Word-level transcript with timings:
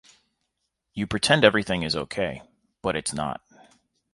You 0.95 1.05
pretend 1.05 1.45
everything 1.45 1.83
is 1.83 1.95
okay, 1.95 2.41
but 2.81 2.95
it's 2.95 3.13
not. 3.13 3.39